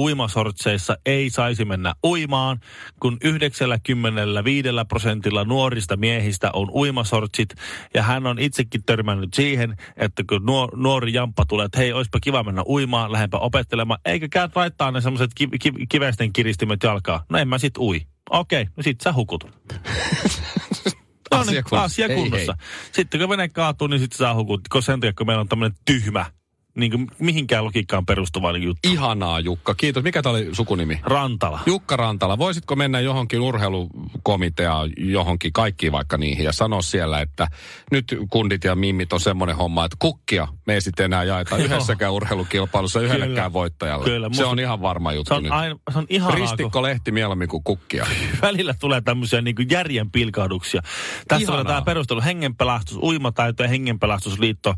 uimasortseissa 0.00 0.96
ei 1.06 1.30
saisi 1.30 1.64
mennä 1.64 1.94
uimaan, 2.04 2.60
kun 3.00 3.18
95 3.24 4.68
prosentilla 4.88 5.44
nuorista 5.44 5.96
miehistä 5.96 6.50
on 6.52 6.70
uimasortsit, 6.70 7.54
ja 7.94 8.02
hän 8.02 8.26
on 8.26 8.38
itsekin 8.38 8.84
törmännyt 8.86 9.34
siihen, 9.34 9.76
että 9.96 10.22
kun 10.28 10.46
nuor, 10.46 10.76
nuori 10.76 11.12
jamppa 11.12 11.44
tulee, 11.44 11.66
että 11.66 11.78
hei, 11.78 11.92
olisipa 11.92 12.18
kiva 12.20 12.42
mennä 12.42 12.62
uimaan, 12.66 13.12
lähdenpä 13.12 13.38
opettelemaan, 13.38 14.00
eikä 14.04 14.28
käy 14.28 14.48
laittaa 14.54 14.90
ne 14.90 15.00
semmoiset 15.00 15.30
ki, 15.34 15.48
ki, 15.62 15.72
kivesten 15.88 16.32
kiristimet 16.32 16.82
jalkaa. 16.82 17.24
No 17.28 17.38
en 17.38 17.48
mä 17.48 17.58
sit 17.58 17.78
ui. 17.78 18.06
Okei, 18.30 18.66
no 18.76 18.82
sit 18.82 19.00
sä 19.00 19.12
hukut. 19.12 19.44
No 21.30 21.38
Asia 21.38 21.52
niin, 21.52 21.64
kunnossa. 21.64 21.84
asia 21.84 22.06
Ei, 22.06 22.16
kunnossa. 22.16 22.56
Sitten 22.92 23.20
kun 23.20 23.28
vene 23.28 23.48
kaatuu, 23.48 23.86
niin 23.86 24.00
sitten 24.00 24.18
saa 24.18 24.34
hukut. 24.34 24.60
Koska 24.68 24.92
sen 24.92 25.00
takia, 25.00 25.12
kun 25.18 25.26
meillä 25.26 25.40
on 25.40 25.48
tämmöinen 25.48 25.78
tyhmä, 25.84 26.26
niin 26.74 26.90
kuin 26.90 27.06
mihinkään 27.18 27.64
logiikkaan 27.64 28.06
perustuva 28.06 28.52
niin 28.52 28.62
juttu. 28.62 28.88
Ihanaa, 28.88 29.40
Jukka. 29.40 29.74
Kiitos. 29.74 30.02
Mikä 30.04 30.22
tämä 30.22 30.32
oli 30.32 30.48
sukunimi? 30.52 31.00
Rantala. 31.02 31.60
Jukka 31.66 31.96
Rantala, 31.96 32.38
voisitko 32.38 32.76
mennä 32.76 33.00
johonkin 33.00 33.40
urheilukomiteaan, 33.40 34.90
johonkin 34.96 35.52
kaikkiin 35.52 35.92
vaikka 35.92 36.16
niihin 36.16 36.44
ja 36.44 36.52
sanoa 36.52 36.82
siellä, 36.82 37.20
että 37.20 37.48
nyt 37.90 38.16
kundit 38.30 38.64
ja 38.64 38.74
mimmit 38.74 39.12
on 39.12 39.20
semmoinen 39.20 39.56
homma, 39.56 39.84
että 39.84 39.96
kukkia 39.98 40.48
me 40.66 40.74
ei 40.74 40.80
sitten 40.80 41.04
enää 41.04 41.24
jaeta 41.24 41.56
yhdessäkään 41.64 42.12
urheilukilpailussa 42.12 43.00
yhdellekään 43.00 43.34
Kyllä. 43.34 43.52
voittajalle. 43.52 44.04
Kyllä, 44.04 44.26
se 44.26 44.28
musta- 44.28 44.48
on 44.48 44.58
ihan 44.58 44.82
varma 44.82 45.12
juttu 45.12 45.28
Se 45.28 45.34
on, 45.34 45.42
nyt. 45.42 45.52
aina, 45.52 45.76
se 45.92 45.98
on 45.98 46.06
ihanaa, 46.08 46.36
kun 46.36 46.40
Ristikko 46.48 46.82
lehti 46.82 47.12
mieluummin 47.12 47.48
kuin 47.48 47.64
kukkia. 47.64 48.06
välillä 48.42 48.74
tulee 48.80 49.00
tämmöisiä 49.00 49.40
niin 49.40 49.56
järjen 49.70 50.10
pilkahduksia. 50.10 50.82
Tässä 51.28 51.42
Ihanaa. 51.42 51.60
on 51.60 51.66
tämä 51.66 51.82
perustelu. 51.82 52.20
Hengenpelastus, 52.22 52.98
uimataito 53.02 53.62
ja 53.62 53.68
hengenpelastusliitto 53.68 54.74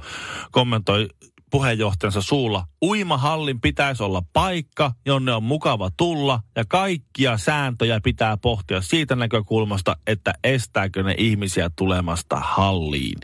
kommentoi 0.50 1.08
puheenjohtajansa 1.52 2.23
suulla. 2.23 2.64
Uimahallin 2.85 3.61
pitäisi 3.61 4.02
olla 4.02 4.23
paikka, 4.32 4.92
jonne 5.06 5.32
on 5.32 5.42
mukava 5.42 5.90
tulla 5.97 6.40
ja 6.56 6.64
kaikkia 6.68 7.38
sääntöjä 7.38 8.00
pitää 8.00 8.37
pohtia 8.37 8.80
siitä 8.80 9.16
näkökulmasta, 9.16 9.97
että 10.06 10.32
estääkö 10.44 11.02
ne 11.02 11.14
ihmisiä 11.18 11.71
tulemasta 11.76 12.37
halliin. 12.37 13.18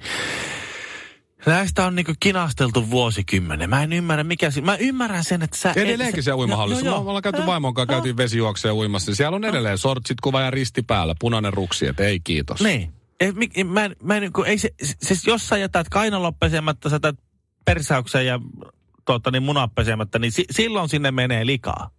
Näistä 1.46 1.86
on 1.86 1.94
niinku 1.94 2.12
kinasteltu 2.20 2.90
vuosikymmenen. 2.90 3.70
Mä 3.70 3.82
en 3.82 3.92
ymmärrä, 3.92 4.24
mikä 4.24 4.50
si- 4.50 4.60
Mä 4.60 4.76
ymmärrän 4.76 5.24
sen, 5.24 5.42
että 5.42 5.56
sä... 5.56 5.72
Edelleenkin 5.76 6.22
siellä 6.22 6.40
uimahallissa. 6.40 6.84
No, 6.84 6.90
joo, 6.90 7.02
me 7.02 7.08
ollaan 7.08 7.22
käyty 7.22 7.46
vaimon 7.46 7.74
kanssa, 7.74 7.92
käytiin 7.92 8.16
vesijuokseen 8.16 8.74
uimassa. 8.74 9.14
Siellä 9.14 9.36
on 9.36 9.44
edelleen 9.44 9.78
sortsit, 9.78 10.20
kuva 10.20 10.40
ja 10.40 10.50
risti 10.50 10.82
päällä, 10.82 11.14
punainen 11.18 11.52
ruksi, 11.52 11.86
että 11.86 12.02
ei 12.04 12.20
kiitos. 12.20 12.60
Niin. 12.60 12.92
Ei, 13.20 13.32
mä, 13.64 13.84
en- 13.84 13.96
mä 14.02 14.16
en, 14.16 14.32
kun 14.32 14.46
ei 14.46 14.58
se, 14.58 14.70
siis 15.02 15.26
jos 15.26 15.48
sä 15.48 15.56
jätät 15.58 15.88
kainalon 15.88 16.34
pesemättä, 16.34 16.88
sä 16.88 16.94
jätät 16.94 17.16
persäyksen 17.74 18.26
ja 18.26 18.40
tuota, 19.04 19.30
niin 19.30 19.42
munat 19.42 19.74
pesemättä, 19.74 20.18
niin 20.18 20.32
si, 20.32 20.44
silloin 20.50 20.88
sinne 20.88 21.10
menee 21.10 21.46
likaa. 21.46 21.90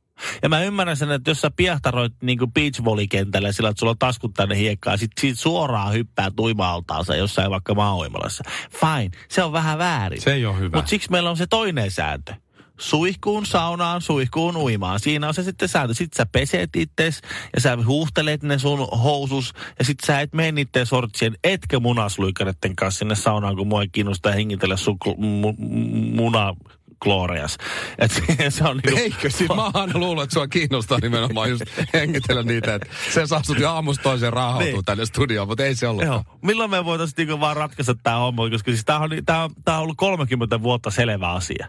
Ja 0.43 0.49
mä 0.49 0.63
ymmärrän 0.63 0.97
sen, 0.97 1.11
että 1.11 1.31
jos 1.31 1.41
sä 1.41 1.51
piehtaroit 1.51 2.13
niin 2.21 2.37
kuin 2.37 2.51
beach 2.51 2.83
volleykentällä 2.83 3.51
sillä, 3.51 3.69
että 3.69 3.79
sulla 3.79 3.91
on 3.91 3.97
taskut 3.97 4.33
tänne 4.33 4.57
hiekkaa, 4.57 4.97
sit 4.97 5.11
siitä 5.19 5.41
suoraan 5.41 5.93
hyppää 5.93 6.31
tuima-altaansa 6.35 7.15
jossain 7.15 7.51
vaikka 7.51 7.75
maa-uimalassa. 7.75 8.43
Fine, 8.71 9.09
se 9.29 9.43
on 9.43 9.53
vähän 9.53 9.77
väärin. 9.77 10.21
Se 10.21 10.33
ei 10.33 10.45
ole 10.45 10.59
hyvä. 10.59 10.77
Mutta 10.77 10.89
siksi 10.89 11.11
meillä 11.11 11.29
on 11.29 11.37
se 11.37 11.47
toinen 11.47 11.91
sääntö. 11.91 12.33
Suihkuun 12.79 13.45
saunaan, 13.45 14.01
suihkuun 14.01 14.57
uimaan. 14.57 14.99
Siinä 14.99 15.27
on 15.27 15.33
se 15.33 15.43
sitten 15.43 15.67
sääntö. 15.69 15.93
Sitten 15.93 16.17
sä 16.17 16.25
peset 16.31 16.69
itses 16.75 17.21
ja 17.55 17.61
sä 17.61 17.77
huuhtelet 17.85 18.43
ne 18.43 18.59
sun 18.59 18.79
housus 19.03 19.53
ja 19.79 19.85
sit 19.85 19.97
sä 20.05 20.19
et 20.21 20.33
mene 20.33 20.51
niiden 20.51 20.85
sortsien, 20.85 21.35
etkä 21.43 21.79
munasluikareiden 21.79 22.75
kanssa 22.75 22.99
sinne 22.99 23.15
saunaan, 23.15 23.55
kun 23.55 23.67
mua 23.67 23.81
ei 23.81 23.89
kiinnostaa 23.91 24.31
hengitellä 24.31 24.77
sun 24.77 24.97
mu- 25.05 25.15
mu- 25.17 26.15
muna 26.15 26.55
kloorejas. 27.03 27.57
Et 27.97 28.11
se 28.49 28.63
on 28.63 28.77
niinku... 28.83 28.99
Eikö? 28.99 29.29
Siis 29.29 29.49
mä 29.55 29.71
aina 29.73 29.99
luullut, 29.99 30.23
että 30.23 30.33
sua 30.33 30.47
kiinnostaa 30.47 30.99
nimenomaan 31.01 31.49
just 31.49 31.63
hengitellä 31.93 32.43
niitä, 32.43 32.75
että 32.75 32.87
se 33.13 33.27
saa 33.27 33.43
sut 33.43 33.59
jo 33.59 33.71
aamusta 33.71 34.03
toiseen 34.03 34.33
raahautua 34.33 34.71
Niin. 34.71 34.85
tänne 34.85 35.05
studioon, 35.05 35.47
mutta 35.47 35.63
ei 35.65 35.75
se 35.75 35.87
ollut. 35.87 36.03
Joo. 36.05 36.23
Milloin 36.41 36.69
me 36.71 36.85
voitaisiin 36.85 37.15
niinku 37.17 37.39
vaan 37.39 37.57
ratkaista 37.57 37.95
tämä 38.03 38.17
homma, 38.17 38.49
koska 38.49 38.71
siis 38.71 38.85
tämä 38.85 38.99
on, 38.99 39.09
tää 39.25 39.43
on, 39.43 39.49
tää 39.65 39.75
on 39.77 39.83
ollut 39.83 39.97
30 39.97 40.61
vuotta 40.61 40.91
selvä 40.91 41.31
asia. 41.31 41.67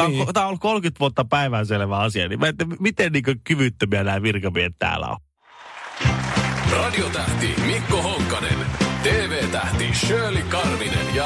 Tämä 0.00 0.08
on, 0.08 0.12
Niin. 0.12 0.34
tää 0.34 0.42
on 0.42 0.48
ollut 0.48 0.60
30 0.60 1.00
vuotta 1.00 1.24
päivän 1.24 1.66
selvä 1.66 1.98
asia, 1.98 2.28
niin 2.28 2.40
mä 2.40 2.52
tiedä, 2.52 2.76
miten 2.80 3.12
niinku 3.12 3.32
kyvyttömiä 3.44 4.04
nämä 4.04 4.22
virkamiehet 4.22 4.74
täällä 4.78 5.06
on. 5.06 5.16
Radiotähti 6.72 7.54
Mikko 7.66 8.02
Honkanen, 8.02 8.58
TV-tähti 9.02 9.94
Shirley 9.94 10.42
Karvinen 10.42 11.14
ja 11.14 11.24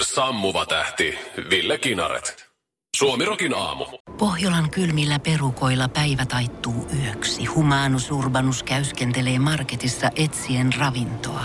sammuva 0.00 0.66
tähti 0.66 1.18
Ville 1.50 1.78
Kinaret. 1.78 2.52
Suomirokin 2.96 3.54
aamu. 3.54 3.84
Pohjolan 4.18 4.70
kylmillä 4.70 5.18
perukoilla 5.18 5.88
päivä 5.88 6.26
taittuu 6.26 6.88
yöksi. 7.04 7.44
Humanus 7.44 8.10
Urbanus 8.10 8.62
käyskentelee 8.62 9.38
marketissa 9.38 10.10
etsien 10.16 10.70
ravintoa. 10.78 11.44